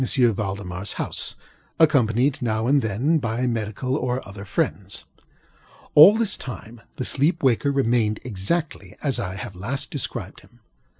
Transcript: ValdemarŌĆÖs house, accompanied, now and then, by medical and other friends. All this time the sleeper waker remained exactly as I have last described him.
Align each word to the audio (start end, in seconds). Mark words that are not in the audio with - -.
ValdemarŌĆÖs 0.03 0.93
house, 0.93 1.35
accompanied, 1.79 2.41
now 2.41 2.65
and 2.65 2.81
then, 2.81 3.19
by 3.19 3.45
medical 3.45 4.01
and 4.09 4.19
other 4.21 4.43
friends. 4.45 5.05
All 5.93 6.17
this 6.17 6.37
time 6.37 6.81
the 6.95 7.05
sleeper 7.05 7.45
waker 7.45 7.71
remained 7.71 8.19
exactly 8.25 8.95
as 9.03 9.19
I 9.19 9.35
have 9.35 9.55
last 9.55 9.91
described 9.91 10.39
him. 10.39 10.61